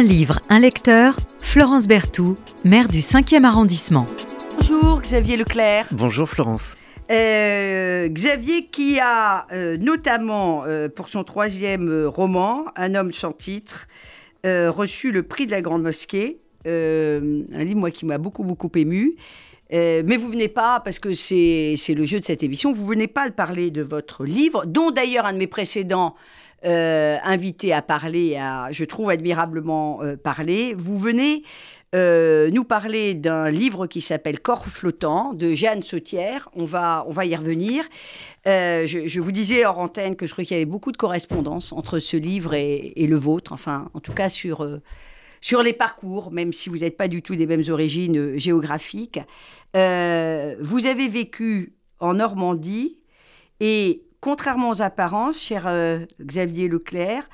[0.00, 4.06] Un livre, un lecteur, Florence Berthoud, maire du 5e arrondissement.
[4.56, 5.88] Bonjour Xavier Leclerc.
[5.92, 6.74] Bonjour Florence.
[7.10, 13.88] Euh, Xavier qui a euh, notamment euh, pour son troisième roman, Un homme sans titre,
[14.42, 17.20] reçu le prix de la Grande Mosquée, un
[17.62, 19.16] livre moi qui m'a beaucoup beaucoup ému.
[19.70, 23.28] mais vous venez pas, parce que c'est le jeu de cette émission, vous venez pas
[23.28, 26.14] de parler de votre livre, dont d'ailleurs un de mes précédents
[26.62, 30.74] invités à parler, à, je trouve admirablement parler.
[30.76, 31.42] Vous venez
[31.92, 36.48] euh, nous parler d'un livre qui s'appelle Corps flottant de Jeanne Sautière.
[36.54, 37.84] On va, on va y revenir.
[38.46, 41.72] Euh, je, vous disais hors antenne que je crois qu'il y avait beaucoup de correspondance
[41.72, 44.80] entre ce livre et, le vôtre, enfin, en tout cas sur, euh,
[45.40, 49.18] sur les parcours, même si vous n'êtes pas du tout des mêmes origines géographiques.
[49.74, 52.98] vous avez vécu en Normandie
[53.58, 55.68] et, contrairement aux apparences, cher
[56.20, 57.28] Xavier Leclerc,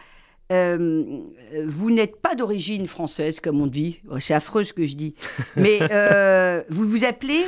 [0.53, 1.23] euh,
[1.67, 4.01] vous n'êtes pas d'origine française, comme on dit.
[4.11, 5.15] Oh, c'est affreux ce que je dis.
[5.57, 7.45] Mais euh, vous vous appelez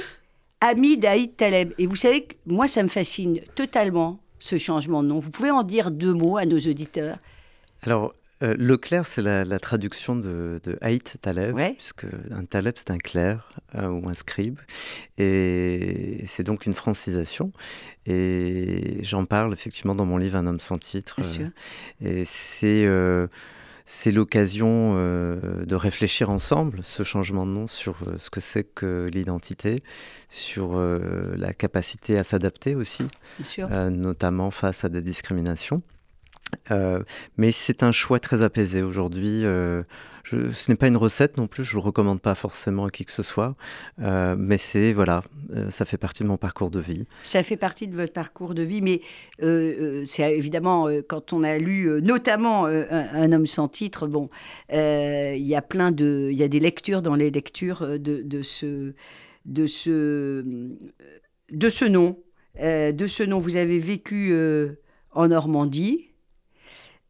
[0.61, 1.73] Hamid Aïd Taleb.
[1.79, 5.19] Et vous savez que moi, ça me fascine totalement, ce changement de nom.
[5.19, 7.19] Vous pouvez en dire deux mots à nos auditeurs?
[7.83, 10.79] Alors, euh, le clair, c'est la, traduction de, de
[11.21, 14.61] Taleb, puisque un Taleb, c'est un clerc euh, ou un scribe.
[15.17, 17.53] Et c'est donc une francisation.
[18.07, 21.17] Et j'en parle effectivement dans mon livre Un homme sans titre.
[21.21, 21.49] Euh,
[22.01, 22.89] et c'est
[23.91, 29.77] c'est l'occasion de réfléchir ensemble ce changement de nom sur ce que c'est que l'identité,
[30.29, 33.09] sur la capacité à s'adapter aussi,
[33.71, 35.83] notamment face à des discriminations.
[36.71, 37.03] Euh,
[37.37, 39.45] mais c'est un choix très apaisé aujourd'hui.
[39.45, 39.83] Euh,
[40.25, 43.05] ce n'est pas une recette non plus, je ne le recommande pas forcément à qui
[43.07, 43.57] que ce soit.
[44.01, 45.23] Euh, mais c'est, voilà,
[45.71, 47.07] ça fait partie de mon parcours de vie.
[47.23, 49.01] Ça fait partie de votre parcours de vie, mais
[50.05, 54.29] c'est évidemment, quand on a lu notamment un, homme sans titre, bon,
[54.71, 56.29] il y a plein de.
[56.31, 58.93] Il y a des lectures dans les lectures de, de ce.
[59.47, 60.45] De ce,
[61.51, 62.19] de ce nom.
[62.61, 64.35] de ce nom, vous avez vécu
[65.13, 66.08] en Normandie,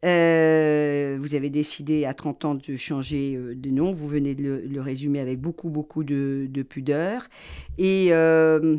[0.05, 3.91] euh, vous avez décidé à 30 ans de changer euh, de nom.
[3.91, 7.27] Vous venez de le, résumer avec beaucoup, beaucoup de, pudeur.
[7.77, 8.77] Et, euh,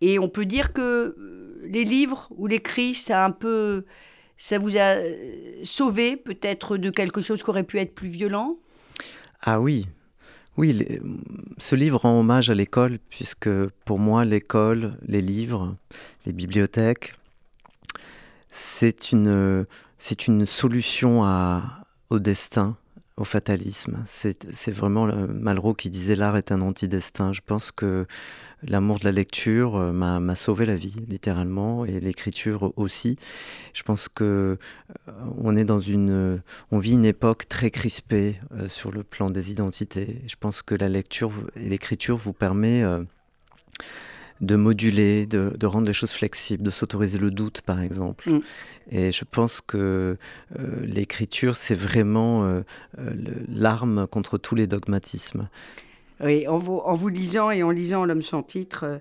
[0.00, 1.16] et on peut dire que
[1.64, 3.84] les livres ou l'écrit, ça un peu,
[4.36, 4.96] ça vous a
[5.62, 8.56] sauvé peut-être de quelque chose qui aurait pu être plus violent?
[9.42, 9.86] Ah oui,
[10.56, 10.84] oui,
[11.58, 13.48] ce livre rend hommage à l'école, puisque
[13.84, 15.76] pour moi, l'école, les livres,
[16.26, 17.14] les bibliothèques,
[18.50, 19.66] c'est une,
[19.98, 21.22] c'est une solution
[22.10, 22.76] au destin,
[23.16, 24.02] au fatalisme.
[24.06, 27.32] C'est vraiment Malraux qui disait l'art est un anti-destin.
[27.32, 28.06] Je pense que
[28.62, 33.18] l'amour de la lecture euh, m'a sauvé la vie, littéralement, et l'écriture aussi.
[33.74, 34.58] Je pense que
[35.08, 39.26] euh, on est dans une, on vit une époque très crispée euh, sur le plan
[39.26, 40.22] des identités.
[40.26, 42.82] Je pense que la lecture et l'écriture vous permet
[44.40, 48.30] de moduler, de, rendre les choses flexibles, de s'autoriser le doute, par exemple.
[48.30, 48.40] Mm.
[48.90, 50.16] Et je pense que
[50.58, 52.60] euh, l'écriture, c'est vraiment euh,
[52.98, 53.10] euh,
[53.48, 55.48] l'arme contre tous les dogmatismes.
[56.20, 59.00] Oui, en vous, en vous, lisant et en lisant L'homme sans titre,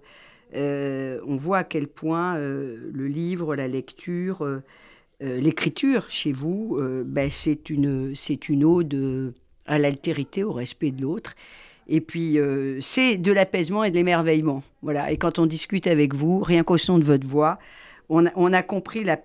[0.53, 4.47] on voit à quel point le livre, la lecture,
[5.19, 8.13] l'écriture chez vous, ben, c'est une,
[8.49, 9.33] une ode
[9.65, 11.33] à l'altérité, au respect de l'autre.
[11.87, 14.63] Et puis, euh, c'est de l'apaisement et de l'émerveillement.
[14.81, 15.11] Voilà.
[15.11, 17.59] Et quand on discute avec vous, rien qu'au son de votre voix,
[18.09, 19.19] on a, compris la,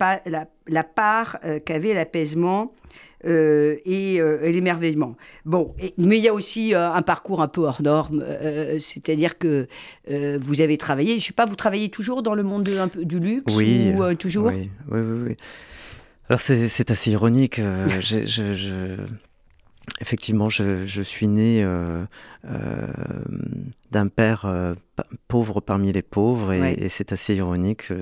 [0.67, 2.73] la, part euh, qu'avait l'apaisement
[3.25, 4.21] euh, et,
[4.51, 5.17] l'émerveillement.
[5.45, 8.25] Bon, mais il y a aussi un parcours un peu hors norme,
[8.81, 9.69] c'est-à-dire que
[10.09, 13.05] vous avez travaillé, je ne sais pas, vous travaillez toujours dans le monde un peu,
[13.05, 14.47] du luxe oui, ou toujours?
[14.47, 15.37] oui, oui, oui,
[16.29, 17.61] Alors c'est assez ironique.
[18.01, 18.97] je,
[20.01, 22.05] Effectivement, je, suis né euh,
[22.45, 22.87] euh,
[23.91, 24.75] d'un père euh,
[25.29, 27.93] pauvre parmi les pauvres et, c'est assez ironique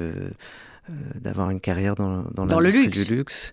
[1.15, 3.07] d'avoir une carrière dans, dans, le luxe.
[3.07, 3.53] du luxe.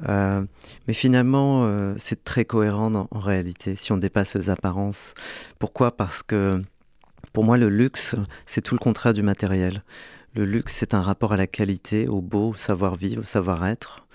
[0.00, 5.14] mais finalement, c'est très cohérent en réalité si on dépasse les apparences.
[5.58, 5.96] Pourquoi?
[5.96, 6.62] Parce que
[7.32, 8.14] pour moi, le luxe,
[8.46, 9.82] c'est tout le contraire du matériel.
[10.34, 14.06] Le luxe, c'est un rapport à la qualité, au beau, au savoir-vivre, au savoir-être.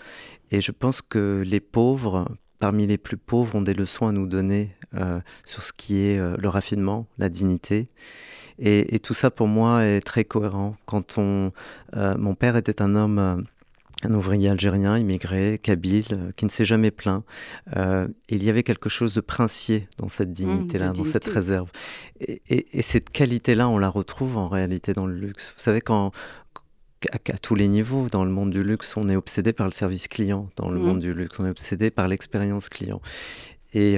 [0.51, 2.25] Et je pense que les pauvres,
[2.59, 6.19] parmi les plus pauvres ont des leçons à nous donner euh, sur ce qui est
[6.19, 7.87] euh, le raffinement, la dignité.
[8.61, 10.75] Et, tout ça pour moi est très cohérent.
[10.85, 11.53] Quand on,
[11.95, 13.45] euh, mon père était un homme,
[14.03, 17.23] un ouvrier algérien, immigré, kabyle, qui ne s'est jamais plaint.
[17.77, 21.69] il y avait quelque chose de princier dans cette mmh, dignité-là, dans cette réserve.
[22.19, 25.53] Et, et cette qualité-là, on la retrouve en réalité dans le luxe.
[25.55, 26.11] Vous savez, quand,
[27.11, 28.09] à, tous les niveaux.
[28.09, 30.49] Dans le monde du luxe, on est obsédé par le service client.
[30.55, 30.83] Dans le mmh.
[30.83, 33.01] monde du luxe, on est obsédé par l'expérience client.
[33.73, 33.97] et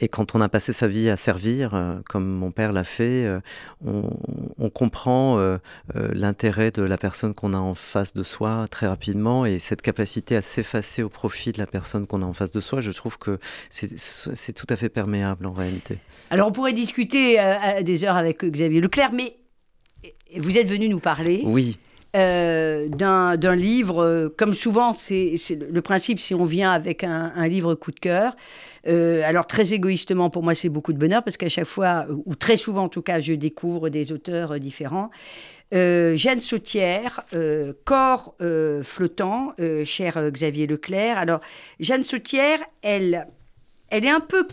[0.00, 3.26] et quand on a passé sa vie à servir, euh, comme mon père l'a fait,
[3.26, 3.40] euh,
[3.84, 5.58] on, comprend euh,
[5.94, 10.36] l'intérêt de la personne qu'on a en face de soi très rapidement et cette capacité
[10.36, 13.18] à s'effacer au profit de la personne qu'on a en face de soi, je trouve
[13.18, 13.38] que
[13.70, 15.98] c'est tout à fait perméable en réalité.
[16.30, 19.36] Alors on pourrait discuter à des heures avec Xavier Leclerc, mais
[20.38, 21.42] vous êtes venu nous parler.
[21.44, 21.78] Oui.
[22.12, 27.90] d'un livre, comme souvent, c'est le principe, si on vient avec un, un livre coup
[27.90, 28.36] de cœur,
[28.86, 32.34] euh, alors très égoïstement, pour moi, c'est beaucoup de bonheur parce qu'à chaque fois, ou
[32.34, 35.10] très souvent en tout cas, je découvre des auteurs euh, différents.
[35.72, 37.24] Euh, Jeanne Sautière,
[37.84, 38.36] Corps
[38.82, 39.54] flottant,
[39.84, 41.18] cher Xavier Leclerc.
[41.18, 41.40] Alors,
[41.80, 43.26] Jeanne Sautière, elle,
[43.88, 44.46] elle est un peu...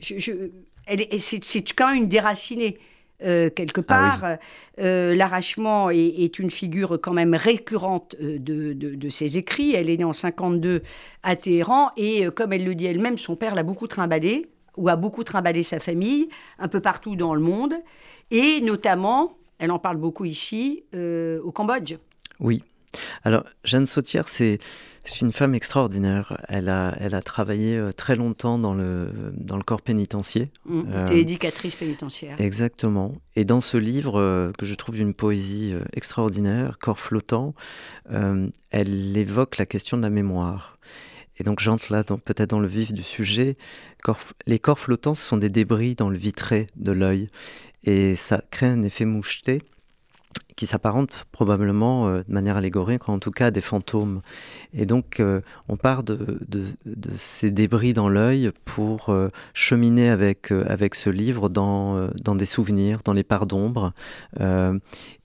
[0.00, 2.78] c'est quand même une déracinée.
[3.22, 4.36] Euh, quelque ah part.
[4.80, 9.74] Euh, l'arrachement est, une figure quand même récurrente euh, de, ses écrits.
[9.74, 10.82] Elle est née en 52
[11.22, 14.96] à Téhéran et, comme elle le dit elle-même, son père l'a beaucoup trimballé ou a
[14.96, 16.28] beaucoup trimballé sa famille
[16.58, 17.74] un peu partout dans le monde
[18.32, 21.96] et notamment, elle en parle beaucoup ici, au Cambodge.
[22.40, 22.62] Oui.
[23.24, 24.58] Alors, Jeanne Sautière, c'est
[25.20, 26.40] une femme extraordinaire.
[26.48, 30.48] Elle a, elle a travaillé euh, très longtemps dans le, dans le corps pénitentiaire.
[30.64, 32.40] Mmh, euh, éducatrice pénitentiaire.
[32.40, 33.14] Exactement.
[33.36, 37.54] Et dans ce livre, euh, que je trouve d'une poésie extraordinaire, Corps flottant,
[38.70, 40.78] elle évoque la question de la mémoire.
[41.36, 43.56] Et donc j'entre là peut-être dans le vif du sujet.
[44.46, 47.28] les corps flottants, ce sont des débris dans le vitré de l'œil.
[47.82, 49.62] Et ça crée un effet moucheté
[50.56, 54.20] qui s'apparentent probablement euh, de manière allégorique, en tout cas des fantômes.
[54.72, 56.66] Et donc, euh, on part de, de,
[57.16, 63.00] ces débris dans l'œil pour euh, cheminer avec, avec ce livre dans, dans des souvenirs,
[63.04, 63.92] dans les parts d'ombre.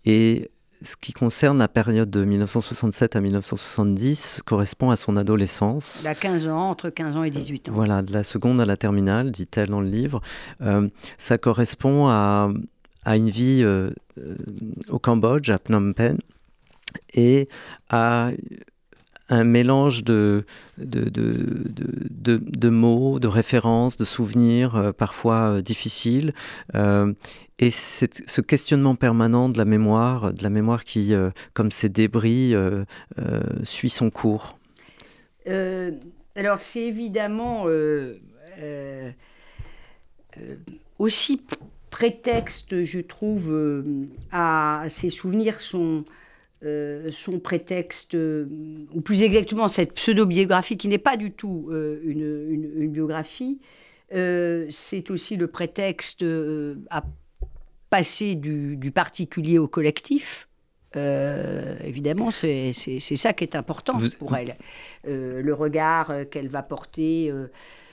[0.06, 0.52] et
[0.82, 6.06] ce qui concerne la période de 1967 à 1970 correspond à son adolescence.
[6.06, 7.72] À 15 ans, entre 15 ans et 18 ans.
[7.74, 10.22] Voilà, de la seconde à la terminale, dit-elle dans le livre.
[11.18, 12.50] ça correspond à
[13.06, 14.36] à une vie euh, euh,
[14.90, 16.20] au Cambodge, à Phnom Penh,
[17.14, 17.48] et
[17.90, 18.32] à
[19.32, 20.44] un mélange de,
[22.64, 26.34] mots, de références, de souvenirs euh, parfois difficiles.
[26.74, 31.14] et ce questionnement permanent de la mémoire, de la mémoire qui,
[31.54, 32.56] comme ces débris,
[33.64, 34.58] suit son cours.
[35.46, 37.66] alors c'est évidemment
[40.98, 41.42] aussi
[41.90, 43.84] prétexte, je trouve, euh,
[44.32, 46.06] à ces souvenirs sont,
[46.64, 48.46] euh, son prétexte, euh,
[48.94, 53.60] ou plus exactement cette pseudo-biographie qui n'est pas du tout une, biographie,
[54.12, 56.26] c'est aussi le prétexte
[56.90, 57.04] à
[57.90, 60.48] passer du, particulier au collectif.
[60.96, 64.56] évidemment, c'est ça qui est important pour elle.
[65.06, 67.32] le regard qu'elle va porter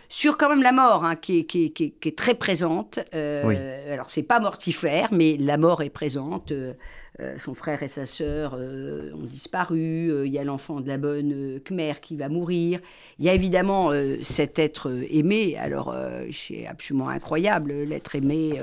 [0.08, 2.98] sur quand même la mort, hein, qui, est, très présente.
[3.14, 6.52] Euh, Alors, c'est pas mortifère, mais la mort est présente.
[6.52, 6.74] Euh,
[7.18, 10.26] euh, son frère et sa sœur ont disparu.
[10.26, 12.80] Il y a l'enfant de la bonne Khmer qui va mourir.
[13.18, 15.56] Il y a évidemment cet être aimé.
[15.56, 15.96] Alors,
[16.30, 18.60] c'est absolument incroyable, l'être aimé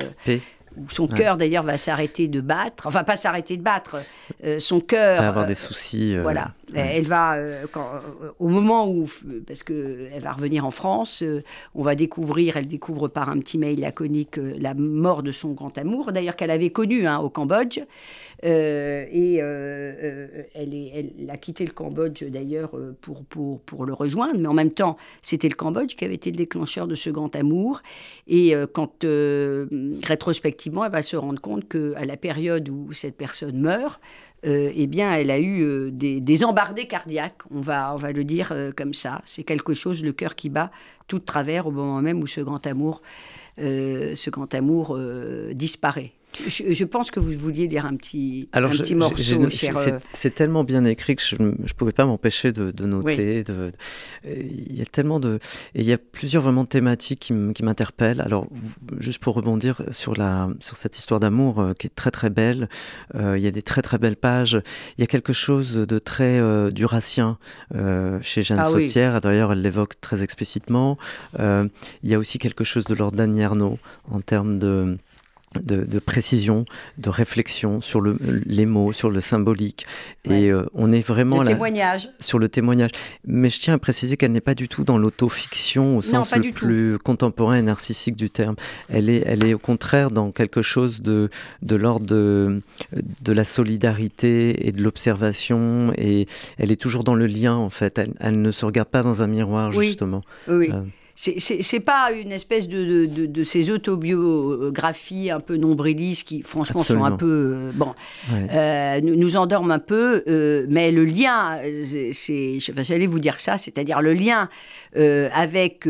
[0.92, 3.98] son cœur d'ailleurs va s'arrêter de battre, enfin pas s'arrêter de battre,
[4.44, 6.16] euh, son cœur va avoir des soucis.
[6.16, 7.66] Euh, voilà, elle va euh,
[8.40, 9.10] au moment où
[9.48, 11.24] parce que elle va revenir en France,
[11.76, 15.78] on va découvrir, elle découvre par un petit mail laconique la mort de son grand
[15.78, 17.80] amour, d'ailleurs qu'elle avait connu hein, au Cambodge.
[18.44, 22.72] Euh, et euh, euh, elle, a quitté le Cambodge d'ailleurs
[23.02, 26.88] pour, le rejoindre, mais en même temps, c'était le Cambodge qui avait été le déclencheur
[26.88, 27.82] de ce grand amour.
[28.28, 29.06] Et quand
[30.04, 34.02] rétrospectivement, elle va se rendre compte qu'à la période où cette personne meurt,
[34.44, 39.22] eh bien, elle a eu des, des, embardées cardiaques, on va, le dire comme ça.
[39.26, 40.72] C'est quelque chose, le cœur qui bat
[41.08, 43.02] tout de travers au moment même où ce grand amour
[45.54, 46.14] disparaît.
[46.48, 49.44] Je, pense que vous vouliez lire un petit, un petit morceau.
[49.44, 53.44] Euh, c'est tellement bien écrit que je ne pouvais pas m'empêcher de, noter.
[54.26, 55.40] Il y a tellement de.
[55.76, 58.22] Il y a plusieurs vraiment thématiques qui m'interpellent.
[58.22, 58.48] Alors,
[59.00, 62.68] juste pour rebondir sur, la, sur cette histoire d'amour euh, qui est très très belle,
[63.16, 64.62] euh, il y a des très très belles pages.
[64.98, 67.38] Il y a quelque chose de très duracien
[68.22, 69.22] chez Jeanne ah, Saucière.
[69.22, 70.98] D'ailleurs, elle l'évoque très explicitement.
[71.38, 71.70] il
[72.04, 73.78] y a aussi quelque chose de l'ordre d'Annie Arnaud
[74.12, 74.98] en termes de
[75.62, 76.66] de, précision,
[76.98, 79.86] de réflexion sur le, les mots, sur le symbolique.
[80.26, 82.10] Et euh, on est vraiment le témoignage.
[82.20, 82.92] sur le témoignage.
[83.26, 86.52] Mais je tiens à préciser qu'elle n'est pas du tout dans l'autofiction au sens le
[86.52, 88.56] plus contemporain et narcissique du terme.
[88.90, 91.30] Elle est, elle est au contraire dans quelque chose de,
[91.62, 92.60] de l'ordre de,
[93.22, 95.94] de la solidarité et de l'observation.
[95.98, 98.00] Et elle est toujours dans le lien, en fait.
[98.20, 100.22] Elle, ne se regarde pas dans un miroir, justement.
[100.48, 100.70] Oui.
[100.72, 100.82] Euh,
[101.16, 107.12] c'est pas une espèce de, de, ces autobiographies un peu nombrilistes qui, franchement, sont un
[107.12, 107.54] peu.
[107.54, 107.94] Euh, bon,
[108.32, 111.60] euh, nous, endorment un peu, euh, mais le lien,
[112.12, 112.58] c'est.
[112.60, 114.50] J'allais vous dire ça, c'est-à-dire le lien
[114.96, 115.88] avec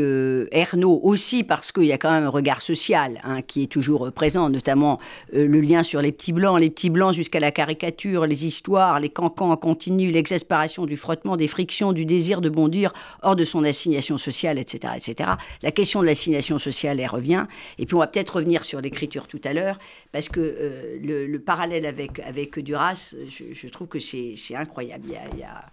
[0.52, 4.12] Ernaud aussi, parce qu'il y a quand même un regard social hein, qui est toujours
[4.14, 5.00] présent, notamment
[5.34, 9.10] le lien sur les petits blancs, les petits blancs jusqu'à la caricature, les histoires, les
[9.10, 13.66] cancans en continu, l'exaspération du frottement, des frictions, du désir de bondir hors de son
[13.66, 14.94] assignation sociale, etc.
[14.96, 15.13] etc.
[15.62, 17.46] La question de l'assignation sociale, elle revient.
[17.78, 19.80] Et puis on va peut-être revenir sur l'écriture tout à l'heure,
[20.12, 25.06] parce que euh, le, parallèle avec, avec Duras, je, trouve que c'est incroyable.
[25.08, 25.66] Il y a,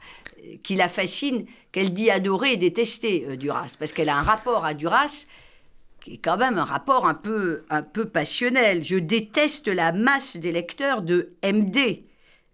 [0.63, 4.65] qui la fascine, qu'elle dit adorer et détester euh, Duras, parce qu'elle a un rapport
[4.65, 5.27] à Duras
[6.01, 8.83] qui est quand même un rapport un peu, un peu passionnel.
[8.83, 12.05] Je déteste la masse des lecteurs de MD,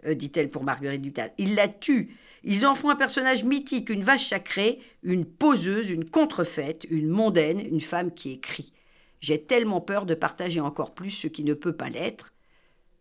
[0.04, 1.28] euh, dit-elle pour Marguerite Dutas.
[1.38, 2.16] Il la tue.
[2.48, 7.58] Ils en font un personnage mythique, une vache sacrée, une poseuse, une contrefaite, une mondaine,
[7.58, 8.72] une femme qui écrit.
[9.20, 12.34] J'ai tellement peur de partager encore plus ce qui ne peut pas l'être.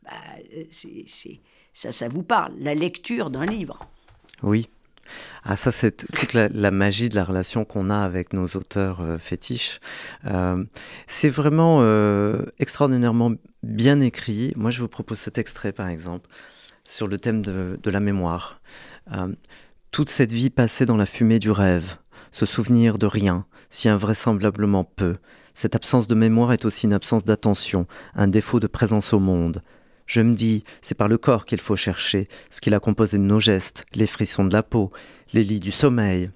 [0.03, 0.11] Bah,
[0.71, 1.05] c'est,
[1.75, 3.79] ça, ça vous parle, la lecture d'un livre.
[4.41, 4.67] Oui.
[5.43, 9.19] Ah, ça, c'est toute la, magie de la relation qu'on a avec nos auteurs euh,
[9.19, 9.79] fétiches.
[10.25, 10.63] Euh,
[11.05, 14.53] c'est vraiment euh, extraordinairement bien écrit.
[14.55, 16.27] Moi, je vous propose cet extrait, par exemple,
[16.87, 18.61] sur le thème de, la mémoire.
[19.11, 19.33] Euh,
[19.91, 21.97] toute cette vie passée dans la fumée du rêve,
[22.31, 25.17] se souvenir de rien, si invraisemblablement peu,
[25.53, 29.61] cette absence de mémoire est aussi une absence d'attention, un défaut de présence au monde.
[30.05, 33.23] Je me dis, c'est par le corps qu'il faut chercher, ce qu'il a composé de
[33.23, 34.91] nos gestes, les frissons de la peau,
[35.33, 36.29] les lits du sommeil,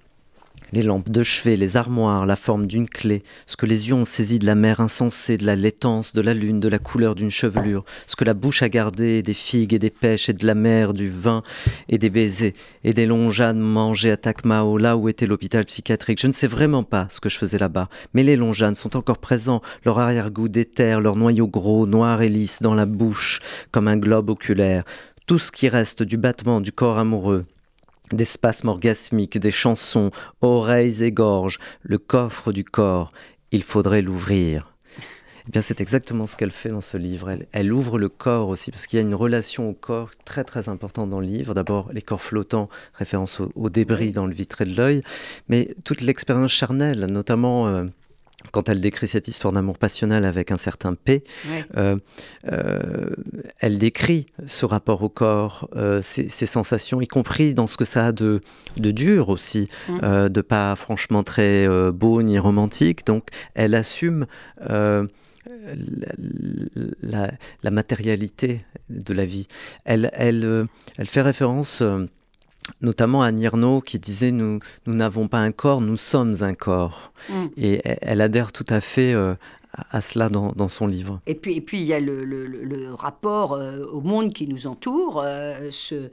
[0.71, 4.05] les lampes de chevet, les armoires, la forme d'une clé, ce que les yeux ont
[4.05, 7.31] saisi de la mer insensée, de la laitance, de la lune, de la couleur d'une
[7.31, 10.55] chevelure, ce que la bouche a gardé des figues et des pêches et de la
[10.55, 11.43] mer, du vin
[11.87, 16.21] et des baisers, et des longs jeunes mangés à Takmao, là où était l'hôpital psychiatrique.
[16.21, 19.19] Je ne sais vraiment pas ce que je faisais là-bas, mais les longs sont encore
[19.19, 23.39] présents, leur arrière-goût d'éther, leur noyau gros, noir et lisse dans la bouche,
[23.71, 24.83] comme un globe oculaire,
[25.25, 27.45] tout ce qui reste du battement du corps amoureux,
[28.11, 30.11] des spasmes orgasmiques, des chansons,
[30.41, 33.11] oreilles et gorges, le coffre du corps,
[33.51, 34.73] il faudrait l'ouvrir.
[35.47, 37.35] Eh bien, c'est exactement ce qu'elle fait dans ce livre.
[37.51, 40.69] Elle, ouvre le corps aussi, parce qu'il y a une relation au corps très très
[40.69, 41.55] importante dans le livre.
[41.55, 45.01] D'abord, les corps flottants, référence aux débris dans le vitré de l'œil,
[45.47, 47.85] mais toute l'expérience charnelle, notamment euh,
[48.51, 51.23] quand elle décrit cette histoire d'amour passionnel avec un certain P,
[51.77, 51.97] euh,
[52.51, 53.09] euh,
[53.59, 58.07] elle décrit ce rapport au corps, euh, ses, sensations, y compris dans ce que ça
[58.07, 58.41] a de,
[58.77, 60.29] de dur aussi, mm.
[60.29, 63.05] de pas franchement très beau ni romantique.
[63.05, 64.25] Donc elle assume
[64.61, 65.03] la,
[67.63, 69.47] la, matérialité de la vie.
[69.85, 70.67] Elle, elle,
[70.97, 71.83] elle fait référence
[72.81, 77.11] notamment à Nirno qui disait nous nous n'avons pas un corps, nous sommes un corps.
[77.29, 77.45] Mm.
[77.57, 79.35] Et elle adhère tout à fait euh,
[79.91, 81.19] à cela dans, son livre.
[81.27, 85.21] Et puis, et puis il y a le, rapport euh, au monde qui nous entoure.
[85.23, 86.09] Euh, ce,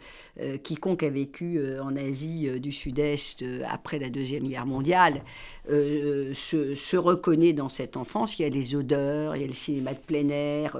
[0.62, 5.22] quiconque a vécu en Asie du Sud-Est après la Deuxième Guerre mondiale
[5.66, 8.38] se, se, reconnaît dans cette enfance.
[8.38, 10.78] Il y a les odeurs, il y a le cinéma de plein air.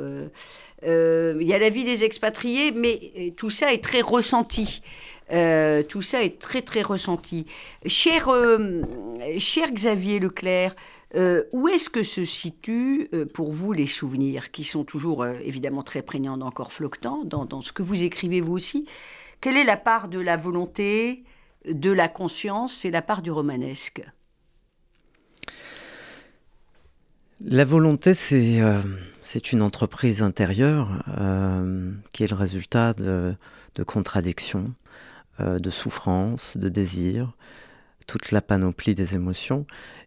[0.83, 4.83] il y a la vie des expatriés, mais tout ça est très ressenti.
[5.33, 7.47] Euh, tout ça est très très ressenti.
[7.85, 8.83] Cher, euh,
[9.39, 10.77] cher Xavier Leclerc,
[11.15, 16.03] euh, où est-ce que se situent pour vous les souvenirs, qui sont toujours évidemment très
[16.03, 18.87] prégnants, encore flottants, dans, ce que vous écrivez vous aussi?
[19.41, 21.25] Quelle est la part de la volonté,
[21.69, 24.03] de la conscience et la part du romanesque?
[27.45, 28.63] La volonté, c'est
[29.21, 30.89] c'est une entreprise intérieure
[32.13, 33.35] qui est le résultat de,
[33.75, 34.73] de contradictions
[35.41, 37.33] euh, de souffrance, de désir,
[38.07, 39.67] toute la panoplie des émotions.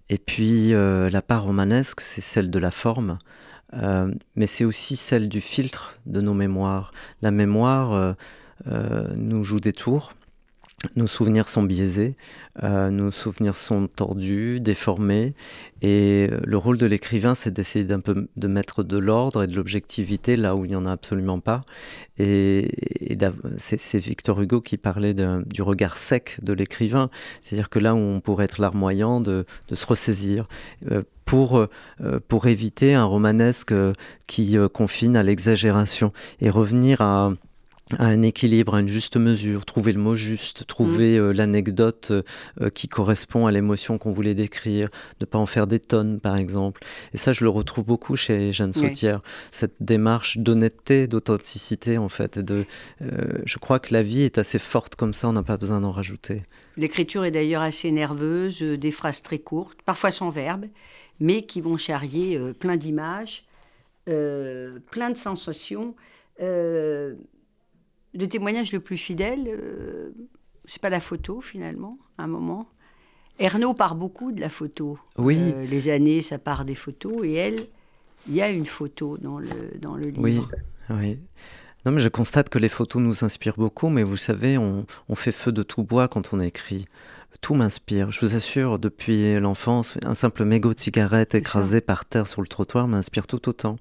[0.09, 3.19] Et puis euh, la part romanesque, c'est celle de la forme,
[3.73, 6.91] euh, mais c'est aussi celle du filtre de nos mémoires.
[7.21, 8.15] La mémoire
[8.65, 10.13] nous joue des tours.
[10.95, 12.15] Nos souvenirs sont biaisés,
[12.63, 15.33] nos souvenirs sont tordus, déformés,
[15.81, 19.55] et le rôle de l'écrivain, c'est d'essayer d'un peu de mettre de l'ordre et de
[19.55, 21.61] l'objectivité là où il n'y en a absolument pas.
[22.17, 22.69] Et,
[23.57, 27.09] c'est Victor Hugo qui parlait du regard sec de l'écrivain,
[27.43, 30.47] c'est-à-dire que là où on pourrait être larmoyant, de, de se ressaisir.
[30.91, 31.67] Euh, pour, euh,
[32.27, 33.71] pour éviter un romanesque
[34.25, 37.33] qui euh, confine à l'exagération et revenir à,
[37.97, 41.31] à un équilibre, à une juste mesure, trouver le mot juste, trouver mmh.
[41.31, 42.11] l'anecdote
[42.75, 46.81] qui correspond à l'émotion qu'on voulait décrire, ne pas en faire des tonnes par exemple.
[47.13, 52.37] Et ça, je le retrouve beaucoup chez Jeanne Sautière, cette démarche d'honnêteté, d'authenticité en fait.
[52.37, 52.65] Et de,
[53.01, 55.91] je crois que la vie est assez forte comme ça, on n'a pas besoin d'en
[55.91, 56.43] rajouter.
[56.77, 60.65] L'écriture est d'ailleurs assez nerveuse, des phrases très courtes, parfois sans verbe,
[61.19, 63.45] mais qui vont charrier plein d'images,
[64.05, 65.95] plein de sensations
[68.13, 70.11] le témoignage le plus fidèle, euh,
[70.65, 72.67] c'est pas la photo finalement, à un moment.
[73.39, 74.99] Ernaud part beaucoup de la photo.
[75.17, 75.37] Oui.
[75.39, 77.59] Euh, les années, ça part des photos, et elle,
[78.27, 79.49] il y a une photo dans le,
[79.79, 80.21] dans le livre.
[80.21, 80.41] Oui,
[80.89, 81.19] oui.
[81.85, 85.15] Non, mais je constate que les photos nous inspirent beaucoup, mais vous savez, on, on
[85.15, 86.87] fait feu de tout bois quand on écrit
[87.41, 88.11] tout m'inspire.
[88.11, 92.47] Je vous assure, depuis l'enfance, un simple mégot de cigarette écrasé par terre sur le
[92.47, 93.77] trottoir m'inspire tout autant.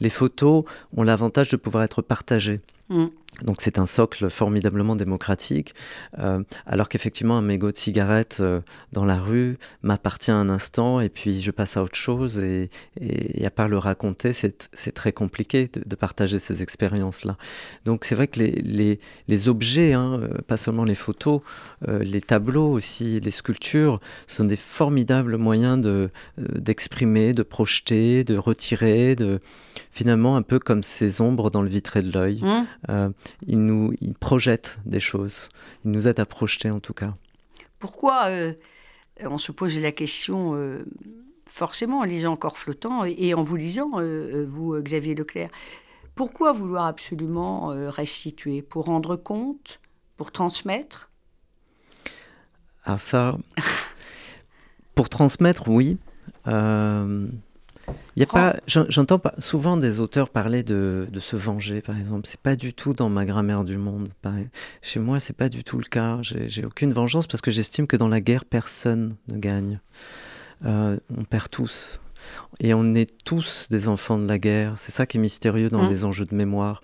[0.00, 0.64] Les photos
[0.96, 2.60] ont l'avantage de pouvoir être partagées.
[2.88, 3.06] Mm.
[3.42, 5.74] Donc c'est un socle formidablement démocratique,
[6.18, 8.60] euh, alors qu'effectivement un mégot de cigarette euh,
[8.92, 12.70] dans la rue m'appartient un instant et puis je passe à autre chose et,
[13.44, 17.36] à part le raconter, c'est très compliqué de, partager ces expériences-là.
[17.84, 21.40] Donc c'est vrai que les, les, objets, hein, euh, pas seulement les photos,
[21.86, 25.80] les tableaux aussi, les sculptures, sont des formidables moyens
[26.36, 29.40] d'exprimer, de, projeter, de retirer, de
[29.92, 32.42] finalement un peu comme ces ombres dans le vitré de l'œil.
[32.42, 33.08] Mmh
[33.46, 35.48] il nous il projette des choses.
[35.84, 37.14] Il nous aide à projeter en tout cas.
[37.78, 38.52] Pourquoi euh,
[39.20, 40.84] on se pose la question euh,
[41.46, 45.50] forcément en lisant Encore flottant et, en vous lisant, euh, vous Xavier Leclerc,
[46.14, 48.60] pourquoi vouloir absolument restituer?
[48.62, 49.80] Pour rendre compte?
[50.16, 51.10] Pour transmettre?
[52.84, 53.38] Ah ça,
[54.96, 55.96] pour transmettre, oui.
[58.16, 62.26] Il y a pas, j'entends souvent des auteurs parler de, se venger, par exemple.
[62.26, 64.08] C'est pas du tout dans ma grammaire du monde.
[64.82, 66.18] Chez moi, c'est pas du tout le cas.
[66.22, 69.80] J'ai aucune vengeance parce que j'estime que dans la guerre, personne ne gagne.
[70.64, 72.00] Euh, on perd tous.
[72.60, 74.74] Et on est tous des enfants de la guerre.
[74.76, 75.90] C'est ça qui est mystérieux dans mmh.
[75.90, 76.82] les enjeux de mémoire.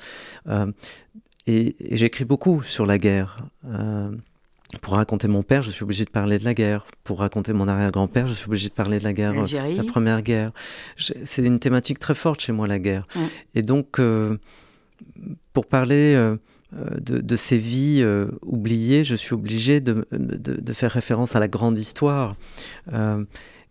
[0.49, 0.71] Euh,
[1.47, 3.39] et, j'écris beaucoup sur la guerre.
[3.67, 4.13] Euh,
[4.81, 6.87] pour raconter mon père, je suis obligé de parler de la guerre.
[7.05, 10.53] Pour raconter mon arrière-grand-père, je suis obligé de parler de la guerre, la première guerre.
[10.97, 13.07] C'est une thématique très forte chez moi, la guerre.
[13.55, 14.39] Et donc, euh,
[15.53, 16.37] pour parler euh,
[16.73, 21.79] de, ces vies euh, oubliées, je suis obligé de, de, faire référence à la grande
[21.79, 22.37] histoire.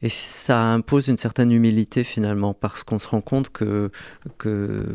[0.04, 3.90] Et ça impose une certaine humilité finalement, parce qu'on se rend compte que,
[4.38, 4.86] que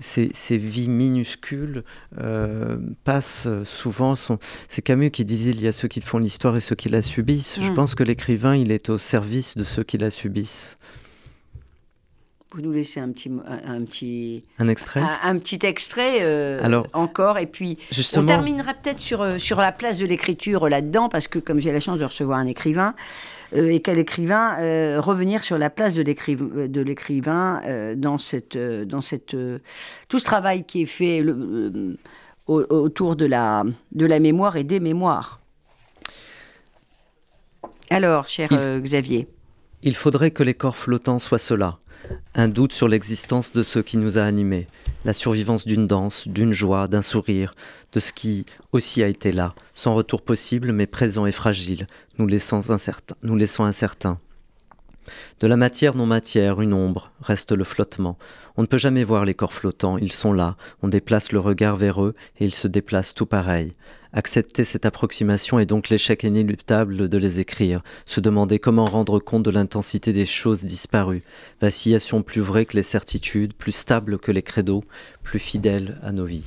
[0.00, 1.84] ces, ces vies minuscules
[2.20, 4.14] euh, passent souvent.
[4.68, 7.02] C'est Camus qui disait il y a ceux qui font l'histoire et ceux qui la
[7.02, 7.60] subissent.
[7.62, 7.74] Je mm.
[7.74, 10.76] pense que l'écrivain, il est au service de ceux qui la subissent.
[12.54, 13.32] Vous nous laissez un petit,
[13.66, 18.22] un, petit, un extrait, un, petit extrait euh, Alors, encore, et puis justement...
[18.22, 21.72] on terminera peut-être sur, euh, sur la place de l'écriture là-dedans, parce que comme j'ai
[21.72, 22.94] la chance de recevoir un écrivain,
[23.54, 29.36] et quel écrivain euh, revenir sur la place de l'écrivain euh, dans cette dans cette
[30.08, 31.24] tout ce travail qui est fait
[32.46, 35.40] autour de la de la mémoire et des mémoires.
[37.90, 38.48] Alors, cher
[38.80, 39.28] Xavier.
[39.82, 41.78] Il faudrait que les corps flottants soient cela,
[42.34, 44.66] un doute sur l'existence de ce qui nous a animés,
[45.04, 47.54] la survivance d'une danse, d'une joie, d'un sourire,
[47.92, 51.86] de ce qui aussi a été là, sans retour possible mais présent et fragile,
[52.18, 53.16] nous laissant incertains.
[53.58, 54.18] Incertains.
[55.40, 58.18] De la matière non matière, une ombre, reste le flottement.
[58.56, 61.76] On ne peut jamais voir les corps flottants, ils sont là, on déplace le regard
[61.76, 63.72] vers eux et ils se déplacent tout pareil.
[64.16, 69.42] Accepter cette approximation est donc l'échec inéluctable de les écrire, se demander comment rendre compte
[69.42, 71.24] de l'intensité des choses disparues,
[71.60, 74.84] vacillation plus vraie que les certitudes, plus stable que les credos,
[75.24, 76.44] plus fidèle à nos vies.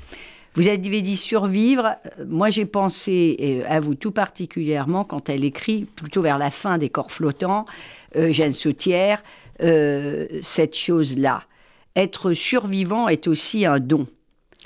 [0.56, 1.98] Vous avez dit survivre.
[2.26, 6.78] Moi, j'ai pensé euh, à vous tout particulièrement quand elle écrit, plutôt vers la fin
[6.78, 7.66] des corps flottants,
[8.16, 8.54] euh, Jeanne
[9.62, 11.44] euh, cette chose-là.
[11.98, 14.08] Être survivant est aussi un don.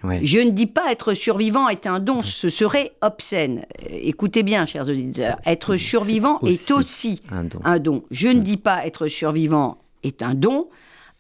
[0.03, 3.65] Je ne dis pas être survivant est un don, ce serait obscène.
[3.89, 7.21] Écoutez bien, chers auditeurs, être survivant est aussi,
[7.63, 8.03] un, don.
[8.09, 10.69] Je ne dis pas être survivant est un don,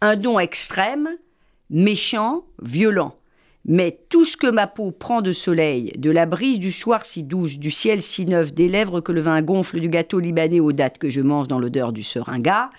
[0.01, 1.09] un don extrême,
[1.69, 3.15] méchant, violent.
[3.65, 7.21] Mais tout ce que ma peau prend de soleil, de la brise du soir si
[7.21, 10.71] douce, du ciel si neuf, des lèvres que le vin gonfle, du gâteau libanais aux
[10.71, 12.71] dates que je mange dans l'odeur du seringa,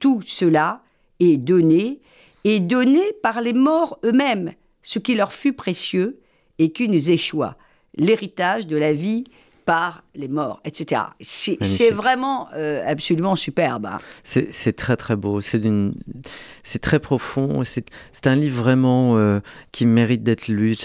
[0.00, 0.80] tout cela
[1.20, 2.00] est donné,
[2.44, 4.52] et donné par les morts eux-mêmes,
[4.84, 6.20] ce qui leur fut précieux
[6.60, 7.56] et qui nous échoua,
[7.96, 9.24] l'héritage de la vie
[9.64, 11.00] par les morts, etc.
[11.20, 13.86] C'est vraiment euh, absolument superbe.
[13.86, 13.98] Hein.
[14.22, 19.40] C'est très très beau, c'est très profond, c'est un livre vraiment euh,
[19.72, 20.76] qui mérite d'être lu,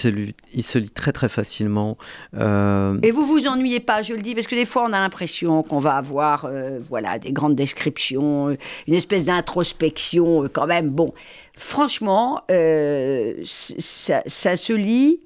[0.52, 1.98] il se lit très très facilement.
[2.34, 5.00] Euh, Et vous vous ennuyez pas, je le dis, parce que des fois on a
[5.00, 6.50] l'impression qu'on va avoir
[6.88, 10.88] voilà, des grandes descriptions, une espèce d'introspection quand même.
[10.88, 11.12] Bon,
[11.56, 15.20] franchement, ça, ça, se lit,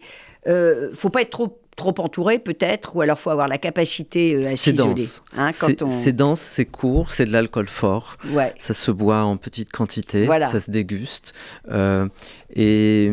[0.46, 4.56] faut pas être trop trop entouré peut-être, ou alors faut avoir la capacité euh, à
[4.56, 5.06] s'isoler.
[5.37, 8.16] Hein, c'est dense, c'est court, c'est de l'alcool fort.
[8.30, 8.54] Ouais.
[8.58, 11.32] Ça se boit en petite quantité, ça se déguste.
[11.70, 12.08] Euh,
[12.54, 13.12] et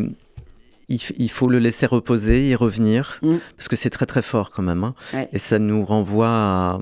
[0.90, 3.38] il, faut le laisser reposer, y revenir, mm.
[3.56, 4.84] parce que c'est très très fort quand même.
[4.84, 4.96] Hein.
[5.32, 6.82] Et ça nous renvoie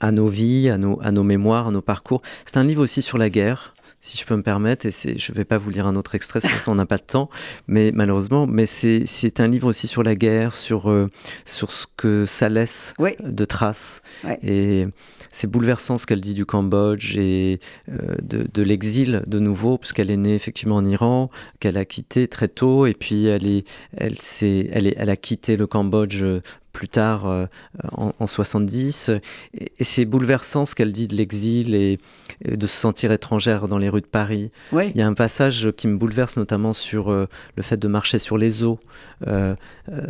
[0.00, 2.22] à, nos vies, à nos, à nos mémoires, à nos parcours.
[2.44, 5.36] C'est un livre aussi sur la guerre si je peux me permettre, et je ne
[5.36, 7.30] vais pas vous lire un autre extrait, parce qu'on n'a pas de temps,
[7.68, 11.08] mais malheureusement, mais c'est un livre aussi sur la guerre, sur, euh,
[11.44, 14.02] sur ce que ça laisse de traces.
[14.42, 14.86] Et
[15.32, 17.58] c'est bouleversant ce qu'elle dit du Cambodge et
[17.90, 22.28] euh, de, de l'exil de nouveau, puisqu'elle est née effectivement en Iran, qu'elle a quitté
[22.28, 23.66] très tôt, et puis elle, est,
[23.96, 26.24] elle, est, elle, est, elle a quitté le Cambodge
[26.72, 27.46] plus tard euh,
[27.92, 29.10] en, 70.
[29.54, 31.98] Et, c'est bouleversant ce qu'elle dit de l'exil et,
[32.44, 34.50] de se sentir étrangère dans les rues de Paris.
[34.72, 38.18] Il y a un passage qui me bouleverse notamment sur euh, le fait de marcher
[38.18, 38.80] sur les eaux.
[39.26, 39.54] Euh,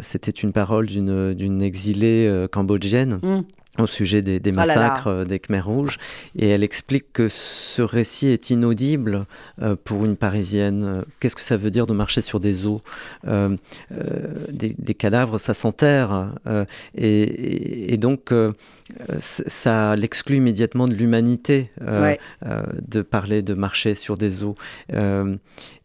[0.00, 3.20] c'était une parole d'une exilée cambodgienne.
[3.22, 3.40] Mm
[3.78, 5.98] au sujet des, oh massacres euh, des Khmers rouges.
[6.36, 9.26] Et elle explique que ce récit est inaudible
[9.62, 11.04] euh, pour une Parisienne.
[11.20, 12.82] Qu'est-ce que ça veut dire de marcher sur des eaux
[13.26, 13.56] euh,
[14.50, 16.28] des, cadavres, ça s'enterre.
[16.94, 18.32] Et, et, donc,
[19.18, 24.54] ça l'exclut immédiatement de l'humanité de parler de marcher sur des eaux.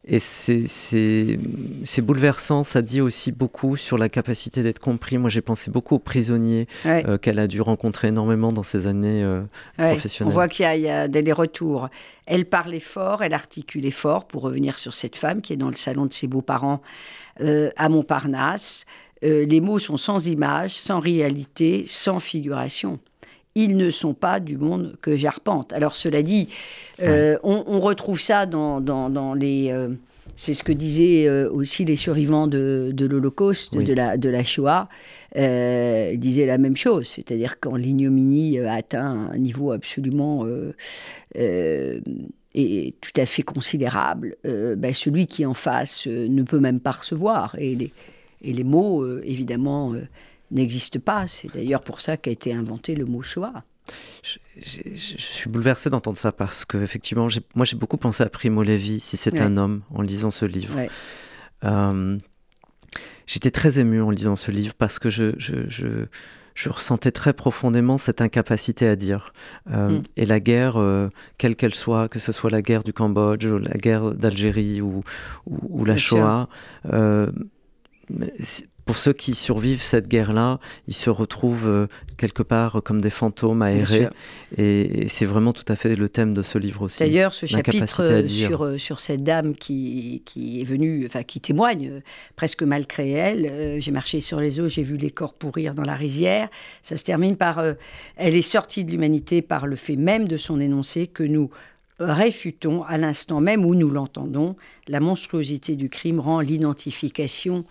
[0.09, 5.17] Et c'est bouleversant, ça dit aussi beaucoup sur la capacité d'être compris.
[5.17, 9.21] Moi, j'ai pensé beaucoup aux prisonniers euh, qu'elle a dû rencontrer énormément dans ses années
[9.21, 9.41] euh,
[9.77, 10.31] professionnelles.
[10.31, 11.89] On voit qu'il y, a des retours.
[12.25, 15.75] Elle parlait fort, elle articulait fort, pour revenir sur cette femme qui est dans le
[15.75, 16.81] salon de ses beaux-parents
[17.41, 18.85] euh, à Montparnasse.
[19.21, 22.99] les mots sont sans image, sans réalité, sans figuration
[23.57, 25.73] ils ne sont pas du monde que j'arpente.
[25.73, 26.49] Alors cela dit,
[27.01, 29.71] euh, on, retrouve ça dans, dans, les...
[29.71, 29.89] Euh,
[30.35, 34.43] c'est ce que disaient euh, aussi les survivants de, de l'Holocauste, de, la, de la
[34.43, 34.87] Shoah.
[35.35, 40.45] ils disaient la même chose, c'est-à-dire quand l'ignominie atteint un niveau absolument
[41.33, 46.91] et tout à fait considérable, ben, celui qui est en face ne peut même pas
[46.91, 47.55] recevoir.
[47.57, 47.91] Et les,
[48.43, 49.95] et les mots, évidemment,
[50.51, 51.27] n'existe pas.
[51.27, 53.63] C'est d'ailleurs pour ça qu'a été inventé le mot Shoah.
[54.59, 58.99] Je, suis bouleversé d'entendre ça parce que effectivement, moi j'ai beaucoup pensé à Primo Levi,
[58.99, 60.75] si c'est un homme, en lisant ce livre.
[61.63, 62.17] Euh,
[63.25, 68.19] j'étais très ému en lisant ce livre parce que je, je, ressentais très profondément cette
[68.19, 69.31] incapacité à dire.
[69.71, 70.03] Euh, mm.
[70.17, 73.77] Et la guerre, euh, quelle qu'elle soit, que ce soit la guerre du Cambodge, la
[73.77, 75.03] guerre d'Algérie ou,
[75.45, 76.49] ou, la Shoah,
[78.87, 83.61] pour ceux qui survivent cette guerre-là, ils se retrouvent euh, quelque part comme des fantômes
[83.61, 84.07] aérés.
[84.57, 86.99] Et, c'est vraiment tout à fait le thème de ce livre aussi.
[86.99, 91.41] D'ailleurs, ce chapitre euh, sur, euh, sur cette dame qui, qui est venue, enfin qui
[91.41, 92.01] témoigne
[92.37, 93.81] presque malgré elle.
[93.81, 96.47] j'ai marché sur les eaux, j'ai vu les corps pourrir dans la rizière.
[96.81, 97.61] Ça se termine par
[98.15, 101.51] elle est sortie de l'humanité par le fait même de son énoncé que nous
[101.99, 104.55] réfutons à l'instant même où nous l'entendons.
[104.87, 107.65] La monstruosité du crime rend l'identification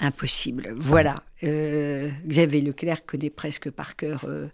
[0.00, 0.66] impossible.
[0.68, 1.16] Euh, voilà.
[1.44, 4.46] Euh, Xavier Leclerc connaît presque par cœur euh,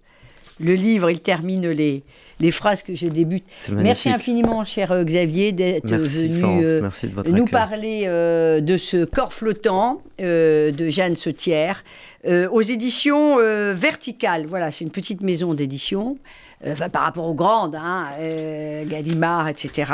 [0.61, 1.11] le livre.
[1.11, 2.05] Il termine les,
[2.38, 3.45] les phrases que je débute.
[3.73, 11.83] Merci infiniment, cher Xavier, d'être venu nous parler de ce corps flottant de Jeanne Sautière
[12.25, 13.38] aux éditions
[13.73, 14.47] Verticales.
[14.47, 16.19] Voilà, c'est une petite maison d'édition.
[16.66, 19.92] Euh, enfin, par rapport aux grandes, hein, euh, Gallimard, etc.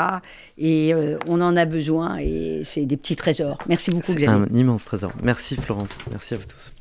[0.57, 3.57] Et euh, on en a besoin et c'est des petits trésors.
[3.67, 5.11] Merci beaucoup, C'est un immense trésor.
[5.21, 5.97] Merci, Florence.
[6.09, 6.71] Merci à vous tous.